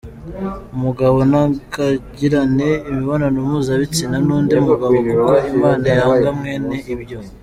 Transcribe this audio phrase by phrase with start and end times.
[0.75, 7.17] Umugabo ntakagirane imibonano mpuzabitsina n’undi mugabo kuko Imana yanga mwene ibyo.